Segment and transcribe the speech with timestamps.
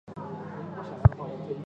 [0.15, 1.51] 祖父是台湾人。